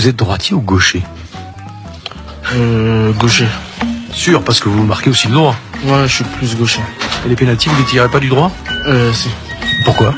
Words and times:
Vous 0.00 0.08
êtes 0.08 0.16
droitier 0.16 0.54
ou 0.56 0.62
gaucher 0.62 1.02
Euh, 2.54 3.12
gaucher. 3.12 3.46
Sûr, 4.14 4.42
parce 4.42 4.58
que 4.58 4.70
vous 4.70 4.82
marquez 4.82 5.10
aussi 5.10 5.28
le 5.28 5.34
droit. 5.34 5.54
Ouais, 5.84 6.08
je 6.08 6.14
suis 6.14 6.24
plus 6.24 6.56
gaucher. 6.56 6.80
Et 7.26 7.28
les 7.28 7.36
pénaltys, 7.36 7.68
vous 7.68 7.76
les 7.76 7.84
tirez 7.84 8.08
pas 8.08 8.18
du 8.18 8.30
droit 8.30 8.50
Euh, 8.86 9.12
si. 9.12 9.28
Pourquoi 9.84 10.14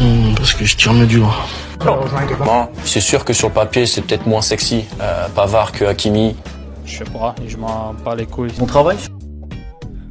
Hum, 0.00 0.34
parce 0.34 0.54
que 0.54 0.64
je 0.64 0.74
tire 0.74 0.94
mieux 0.94 1.04
du 1.06 1.18
droit. 1.18 1.36
Bon, 1.84 2.66
c'est 2.82 3.02
sûr 3.02 3.26
que 3.26 3.34
sur 3.34 3.48
le 3.48 3.52
papier, 3.54 3.84
c'est 3.84 4.00
peut-être 4.00 4.26
moins 4.26 4.40
sexy, 4.40 4.86
euh, 5.02 5.28
Pavard 5.34 5.72
que 5.72 5.84
Hakimi. 5.84 6.34
Je 6.86 6.96
sais 6.96 7.04
pas, 7.04 7.34
je 7.46 7.58
m'en 7.58 7.92
bats 8.02 8.14
les 8.14 8.24
couilles. 8.24 8.52
Mon 8.58 8.64
travail 8.64 8.96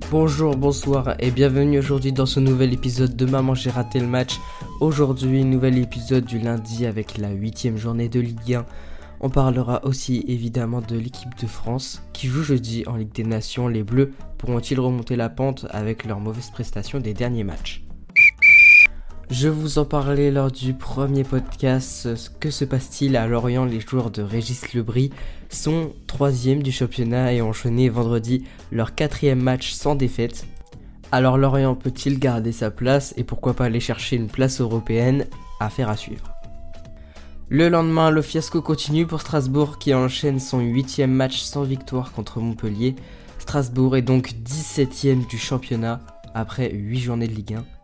Bonjour, 0.10 0.55
bonsoir 0.55 1.16
et 1.20 1.32
bienvenue 1.32 1.80
aujourd'hui 1.80 2.14
dans 2.14 2.26
ce 2.26 2.40
nouvel 2.40 2.73
épisode 2.73 3.18
de 3.18 3.26
Maman 3.26 3.55
j'ai 3.55 3.70
raté 3.70 4.00
le 4.00 4.08
match. 4.08 4.40
Aujourd'hui, 4.80 5.44
nouvel 5.44 5.78
épisode 5.78 6.23
du 6.23 6.40
lundi 6.40 6.86
avec 6.86 7.18
la 7.18 7.30
huitième 7.30 7.76
journée 7.76 8.08
de 8.08 8.22
Ligue 8.22 8.54
1. 8.54 8.66
On 9.20 9.30
parlera 9.30 9.84
aussi 9.84 10.23
évidemment 10.30 10.80
de 10.80 10.95
l'équipe 10.98 11.38
de 11.41 11.45
France 11.45 12.04
qui 12.14 12.28
joue 12.28 12.41
jeudi 12.41 12.86
en 12.88 12.95
Ligue 12.95 13.12
des 13.12 13.26
Nations. 13.26 13.67
Les 13.67 13.84
Bleus 13.84 14.14
pourront-ils 14.38 14.80
remonter 14.80 15.17
la 15.17 15.28
pente 15.28 15.66
avec 15.72 16.05
leurs 16.05 16.22
mauvaises 16.22 16.52
prestations 16.52 17.02
des 17.02 17.14
derniers 17.14 17.44
matchs? 17.44 17.87
Je 19.30 19.49
vous 19.49 19.77
en 19.77 19.86
parlais 19.86 20.31
lors 20.31 20.52
du 20.52 20.73
premier 20.73 21.23
podcast. 21.23 22.09
Que 22.40 22.49
se 22.49 22.66
passe-t-il 22.66 23.17
à 23.17 23.27
Lorient? 23.27 23.66
Les 23.66 23.81
joueurs 23.81 24.09
de 24.09 24.22
Régis 24.22 24.73
Lebris 24.73 25.12
sont 25.50 25.94
troisième 26.08 26.63
du 26.63 26.72
championnat 26.72 27.34
et 27.34 27.41
ont 27.41 27.50
enchaîné 27.50 27.90
vendredi 27.90 28.45
leur 28.72 28.95
quatrième 28.95 29.41
match 29.41 29.73
sans 29.73 29.95
défaite. 29.95 30.45
Alors 31.12 31.38
Lorient 31.38 31.76
peut-il 31.76 32.20
garder 32.20 32.52
sa 32.52 32.72
place 32.72 33.13
et 33.17 33.23
pourquoi 33.23 33.53
pas 33.53 33.66
aller 33.66 33.80
chercher 33.80 34.16
une 34.16 34.27
place 34.27 34.62
européenne? 34.62 35.26
Affaire 35.59 35.89
à 35.89 35.98
suivre. 35.98 36.31
Le 37.50 37.70
lendemain, 37.70 38.12
le 38.12 38.22
fiasco 38.22 38.61
continue 38.61 39.08
pour 39.08 39.22
Strasbourg 39.22 39.78
qui 39.78 39.94
enchaîne 39.94 40.39
son 40.39 40.59
huitième 40.59 41.11
match 41.11 41.39
sans 41.39 41.64
victoire 41.64 42.11
contre 42.11 42.39
Montpellier. 42.39 42.95
Strasbourg 43.39 43.95
est 43.95 44.02
donc 44.02 44.33
17ème 44.44 45.28
du 45.28 45.38
championnat 45.38 46.02
après 46.33 46.72
8 46.72 47.00
journées 47.00 47.28
de 47.28 47.33
Ligue 47.33 47.53
1. 47.55 47.77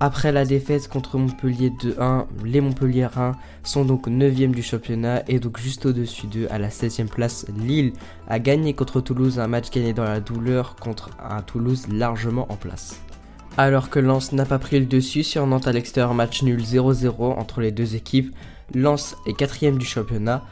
Après 0.00 0.32
la 0.32 0.44
défaite 0.44 0.88
contre 0.88 1.18
Montpellier 1.18 1.70
2-1, 1.70 2.24
les 2.44 2.60
Montpelliérains 2.60 3.36
sont 3.62 3.84
donc 3.84 4.08
9e 4.08 4.50
du 4.50 4.62
championnat 4.62 5.22
et 5.28 5.38
donc 5.38 5.60
juste 5.60 5.86
au-dessus 5.86 6.26
d'eux 6.26 6.48
à 6.50 6.58
la 6.58 6.68
16e 6.68 7.06
place. 7.06 7.46
Lille 7.56 7.92
a 8.26 8.40
gagné 8.40 8.74
contre 8.74 9.00
Toulouse, 9.00 9.38
un 9.38 9.46
match 9.46 9.70
gagné 9.70 9.92
dans 9.92 10.02
la 10.02 10.18
douleur 10.18 10.74
contre 10.74 11.10
un 11.22 11.42
Toulouse 11.42 11.86
largement 11.88 12.50
en 12.50 12.56
place. 12.56 13.00
Alors 13.56 13.88
que 13.88 14.00
Lens 14.00 14.32
n'a 14.32 14.44
pas 14.44 14.58
pris 14.58 14.80
le 14.80 14.86
dessus 14.86 15.22
sur 15.22 15.46
Nantes 15.46 15.68
à 15.68 15.72
l'extérieur, 15.72 16.12
match 16.12 16.42
nul 16.42 16.60
0-0 16.60 17.38
entre 17.38 17.60
les 17.60 17.70
deux 17.70 17.94
équipes. 17.94 18.34
Lens 18.74 19.14
est 19.26 19.34
4 19.34 19.78
du 19.78 19.86
championnat. 19.86 20.42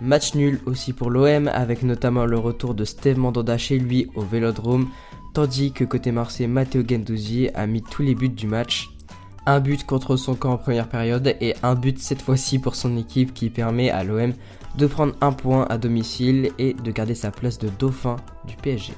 Match 0.00 0.34
nul 0.34 0.60
aussi 0.66 0.92
pour 0.92 1.10
l'OM 1.10 1.46
avec 1.46 1.84
notamment 1.84 2.26
le 2.26 2.38
retour 2.38 2.74
de 2.74 2.84
Steve 2.84 3.18
Mandanda 3.18 3.58
chez 3.58 3.78
lui 3.78 4.10
au 4.16 4.22
Vélodrome 4.22 4.88
tandis 5.34 5.72
que 5.72 5.84
côté 5.84 6.12
Marseille, 6.12 6.46
Matteo 6.46 6.82
Gendouzi 6.86 7.48
a 7.54 7.66
mis 7.66 7.82
tous 7.82 8.02
les 8.02 8.14
buts 8.14 8.28
du 8.28 8.46
match. 8.46 8.90
Un 9.46 9.60
but 9.60 9.84
contre 9.86 10.16
son 10.16 10.34
camp 10.34 10.52
en 10.52 10.58
première 10.58 10.88
période 10.88 11.34
et 11.40 11.54
un 11.62 11.74
but 11.74 11.98
cette 11.98 12.20
fois-ci 12.20 12.58
pour 12.58 12.74
son 12.74 12.96
équipe 12.96 13.32
qui 13.32 13.48
permet 13.48 13.90
à 13.90 14.04
l'OM 14.04 14.32
de 14.76 14.86
prendre 14.86 15.14
un 15.20 15.32
point 15.32 15.66
à 15.70 15.78
domicile 15.78 16.50
et 16.58 16.74
de 16.74 16.90
garder 16.92 17.14
sa 17.14 17.30
place 17.30 17.58
de 17.58 17.68
dauphin 17.78 18.16
du 18.46 18.56
PSG. 18.56 18.92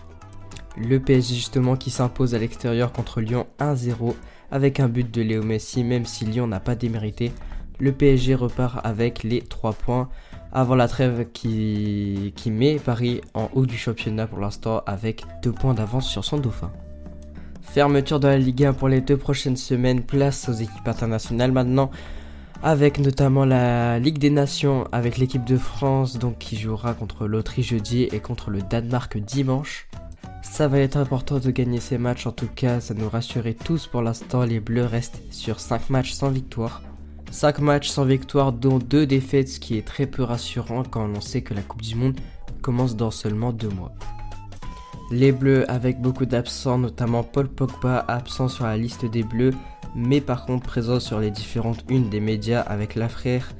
Le 0.76 0.98
PSG 0.98 1.34
justement 1.34 1.76
qui 1.76 1.90
s'impose 1.90 2.34
à 2.34 2.38
l'extérieur 2.38 2.92
contre 2.92 3.20
Lyon 3.20 3.46
1-0 3.58 4.14
avec 4.50 4.80
un 4.80 4.88
but 4.88 5.10
de 5.10 5.22
Léo 5.22 5.42
Messi 5.42 5.84
même 5.84 6.04
si 6.04 6.24
Lyon 6.24 6.46
n'a 6.46 6.60
pas 6.60 6.74
démérité. 6.74 7.32
Le 7.78 7.92
PSG 7.92 8.34
repart 8.34 8.80
avec 8.84 9.22
les 9.22 9.42
3 9.42 9.72
points 9.72 10.08
avant 10.52 10.74
la 10.74 10.88
trêve 10.88 11.26
qui, 11.32 12.32
met 12.46 12.78
Paris 12.78 13.20
en 13.34 13.48
haut 13.54 13.66
du 13.66 13.76
championnat 13.76 14.26
pour 14.26 14.38
l'instant 14.38 14.82
avec 14.86 15.24
2 15.42 15.52
points 15.52 15.74
d'avance 15.74 16.08
sur 16.08 16.24
son 16.24 16.38
dauphin. 16.38 16.70
Fermeture 17.62 18.18
de 18.18 18.26
la 18.26 18.38
Ligue 18.38 18.64
1 18.64 18.72
pour 18.72 18.88
les 18.88 19.00
deux 19.00 19.16
prochaines 19.16 19.56
semaines, 19.56 20.02
place 20.02 20.48
aux 20.48 20.52
équipes 20.52 20.88
internationales 20.88 21.52
maintenant, 21.52 21.90
avec 22.62 22.98
notamment 22.98 23.44
la 23.44 23.98
Ligue 24.00 24.18
des 24.18 24.30
Nations 24.30 24.88
avec 24.90 25.18
l'équipe 25.18 25.44
de 25.44 25.56
France 25.56 26.18
donc 26.18 26.38
qui 26.38 26.56
jouera 26.56 26.94
contre 26.94 27.26
l'Autriche 27.26 27.68
jeudi 27.68 28.02
et 28.02 28.20
contre 28.20 28.50
le 28.50 28.60
Danemark 28.60 29.16
dimanche. 29.18 29.88
Ça 30.42 30.66
va 30.66 30.78
être 30.78 30.96
important 30.96 31.38
de 31.38 31.50
gagner 31.50 31.80
ces 31.80 31.96
matchs, 31.96 32.26
en 32.26 32.32
tout 32.32 32.48
cas 32.48 32.80
ça 32.80 32.94
nous 32.94 33.08
rassurait 33.08 33.54
tous 33.54 33.86
pour 33.86 34.02
l'instant, 34.02 34.42
les 34.42 34.58
Bleus 34.58 34.86
restent 34.86 35.22
sur 35.30 35.60
5 35.60 35.90
matchs 35.90 36.12
sans 36.12 36.30
victoire. 36.30 36.82
5 37.30 37.60
matchs 37.60 37.88
sans 37.88 38.04
victoire, 38.04 38.52
dont 38.52 38.78
2 38.78 39.06
défaites, 39.06 39.48
ce 39.48 39.60
qui 39.60 39.78
est 39.78 39.86
très 39.86 40.06
peu 40.06 40.22
rassurant 40.22 40.82
quand 40.82 41.08
on 41.08 41.20
sait 41.20 41.42
que 41.42 41.54
la 41.54 41.62
Coupe 41.62 41.82
du 41.82 41.94
Monde 41.94 42.18
commence 42.60 42.96
dans 42.96 43.10
seulement 43.10 43.52
2 43.52 43.68
mois. 43.68 43.92
Les 45.12 45.32
Bleus 45.32 45.68
avec 45.70 46.00
beaucoup 46.00 46.26
d'absents, 46.26 46.78
notamment 46.78 47.22
Paul 47.22 47.48
Pogba 47.48 48.04
absent 48.08 48.48
sur 48.48 48.64
la 48.64 48.76
liste 48.76 49.06
des 49.06 49.22
Bleus, 49.22 49.54
mais 49.94 50.20
par 50.20 50.44
contre 50.46 50.66
présent 50.66 51.00
sur 51.00 51.18
les 51.18 51.30
différentes 51.30 51.84
unes 51.88 52.08
des 52.08 52.20
médias 52.20 52.60
avec 52.60 52.94
l'affaire 52.94 53.52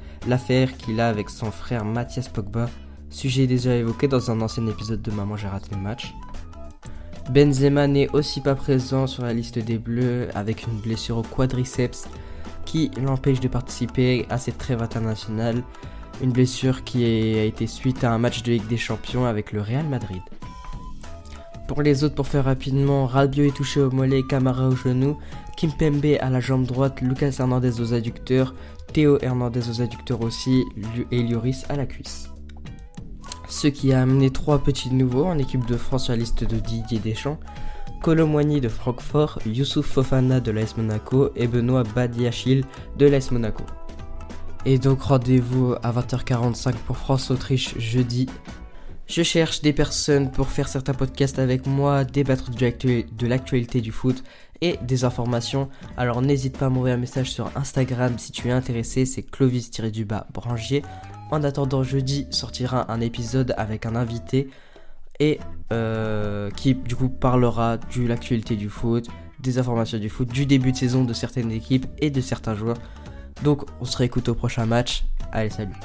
qu'il 0.77 0.99
a 0.99 1.09
avec 1.09 1.29
son 1.29 1.51
frère 1.51 1.83
Mathias 1.83 2.29
Pogba, 2.29 2.69
sujet 3.09 3.47
déjà 3.47 3.75
évoqué 3.75 4.07
dans 4.07 4.31
un 4.31 4.39
ancien 4.41 4.65
épisode 4.67 5.01
de 5.01 5.11
Maman 5.11 5.35
j'ai 5.35 5.47
raté 5.47 5.69
le 5.75 5.81
match. 5.81 6.13
Benzema 7.29 7.87
n'est 7.87 8.09
aussi 8.11 8.41
pas 8.41 8.55
présent 8.55 9.07
sur 9.07 9.23
la 9.23 9.33
liste 9.33 9.59
des 9.59 9.77
Bleus 9.77 10.29
avec 10.35 10.65
une 10.67 10.79
blessure 10.79 11.17
au 11.17 11.23
quadriceps 11.23 12.07
qui 12.65 12.91
l'empêche 13.01 13.39
de 13.39 13.47
participer 13.47 14.25
à 14.29 14.37
cette 14.37 14.57
trêve 14.57 14.81
internationale, 14.81 15.63
une 16.21 16.31
blessure 16.31 16.83
qui 16.83 17.03
a 17.03 17.43
été 17.43 17.67
suite 17.67 18.03
à 18.03 18.11
un 18.11 18.17
match 18.17 18.43
de 18.43 18.51
Ligue 18.51 18.67
des 18.67 18.77
Champions 18.77 19.25
avec 19.25 19.51
le 19.51 19.61
Real 19.61 19.87
Madrid. 19.87 20.21
Pour 21.67 21.81
les 21.81 22.03
autres, 22.03 22.15
pour 22.15 22.27
faire 22.27 22.45
rapidement, 22.45 23.05
Rabiot 23.05 23.45
est 23.45 23.55
touché 23.55 23.81
au 23.81 23.91
mollet, 23.91 24.23
Camara 24.23 24.67
au 24.67 24.75
genou, 24.75 25.17
Kimpembe 25.55 26.17
à 26.19 26.29
la 26.29 26.39
jambe 26.39 26.65
droite, 26.65 26.99
Lucas 27.01 27.35
Hernandez 27.39 27.79
aux 27.79 27.93
adducteurs, 27.93 28.53
Théo 28.91 29.17
Hernandez 29.21 29.69
aux 29.69 29.81
adducteurs 29.81 30.21
aussi, 30.21 30.65
et 31.11 31.23
Lloris 31.23 31.63
à 31.69 31.77
la 31.77 31.85
cuisse. 31.85 32.29
Ce 33.47 33.67
qui 33.67 33.93
a 33.93 34.01
amené 34.01 34.31
trois 34.31 34.59
petits 34.59 34.93
nouveaux 34.93 35.25
en 35.25 35.37
équipe 35.37 35.65
de 35.65 35.77
France 35.77 36.05
sur 36.05 36.13
la 36.13 36.19
liste 36.19 36.43
de 36.43 36.57
Didier 36.57 36.99
Deschamps, 36.99 37.39
Colomwani 38.01 38.61
de 38.61 38.69
Francfort, 38.69 39.39
Youssouf 39.45 39.85
Fofana 39.85 40.39
de 40.39 40.51
l'AS 40.51 40.75
Monaco 40.77 41.29
et 41.35 41.47
Benoît 41.47 41.83
Badiachil 41.83 42.65
de 42.97 43.05
l'AS 43.05 43.31
Monaco. 43.31 43.63
Et 44.65 44.77
donc 44.77 45.01
rendez-vous 45.01 45.75
à 45.83 45.91
20h45 45.91 46.73
pour 46.85 46.97
France-Autriche 46.97 47.77
jeudi 47.77 48.27
je 49.11 49.23
cherche 49.23 49.61
des 49.61 49.73
personnes 49.73 50.31
pour 50.31 50.47
faire 50.47 50.69
certains 50.69 50.93
podcasts 50.93 51.37
avec 51.37 51.67
moi, 51.67 52.05
débattre 52.05 52.49
de 52.49 53.27
l'actualité 53.27 53.81
du 53.81 53.91
foot 53.91 54.23
et 54.61 54.77
des 54.83 55.03
informations. 55.03 55.67
Alors 55.97 56.21
n'hésite 56.21 56.57
pas 56.57 56.67
à 56.67 56.69
m'envoyer 56.69 56.95
un 56.95 56.97
message 56.97 57.29
sur 57.29 57.51
Instagram 57.57 58.17
si 58.17 58.31
tu 58.31 58.47
es 58.47 58.51
intéressé, 58.51 59.05
c'est 59.05 59.23
Clovis-du-bas 59.23 60.27
Brangier. 60.33 60.81
En 61.29 61.43
attendant, 61.43 61.83
jeudi 61.83 62.25
sortira 62.29 62.89
un 62.89 63.01
épisode 63.01 63.53
avec 63.57 63.85
un 63.85 63.97
invité 63.97 64.49
et 65.21 65.39
euh, 65.71 66.49
qui 66.49 66.73
du 66.73 66.95
coup 66.95 67.07
parlera 67.07 67.77
de 67.77 68.07
l'actualité 68.07 68.57
du 68.57 68.67
foot, 68.67 69.07
des 69.39 69.59
informations 69.59 69.99
du 69.99 70.09
foot, 70.09 70.27
du 70.27 70.45
début 70.45 70.73
de 70.73 70.77
saison 70.77 71.05
de 71.05 71.13
certaines 71.13 71.51
équipes 71.51 71.85
et 71.99 72.09
de 72.09 72.19
certains 72.19 72.55
joueurs. 72.55 72.77
Donc 73.43 73.63
on 73.79 73.85
se 73.85 73.95
réécoute 73.95 74.27
au 74.27 74.35
prochain 74.35 74.65
match. 74.65 75.05
Allez, 75.31 75.51
salut 75.51 75.75